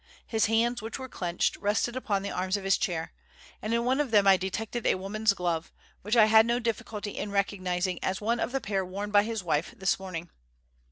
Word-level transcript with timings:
His 0.25 0.47
hands, 0.47 0.81
which 0.81 0.97
were 0.97 1.07
clenched, 1.07 1.57
rested 1.57 1.95
upon 1.95 2.23
the 2.23 2.31
arms 2.31 2.57
of 2.57 2.63
his 2.63 2.75
chair, 2.75 3.13
and 3.61 3.71
in 3.71 3.85
one 3.85 3.99
of 3.99 4.09
them 4.09 4.25
I 4.25 4.35
detected 4.35 4.87
a 4.87 4.95
woman's 4.95 5.33
glove, 5.35 5.71
which 6.01 6.15
I 6.17 6.25
had 6.25 6.47
no 6.47 6.57
difficulty 6.57 7.11
in 7.15 7.29
recognizing 7.29 8.03
as 8.03 8.19
one 8.19 8.39
of 8.39 8.51
the 8.51 8.61
pair 8.61 8.83
worn 8.83 9.11
by 9.11 9.21
his 9.21 9.43
wife 9.43 9.75
this 9.77 9.99
morning. 9.99 10.31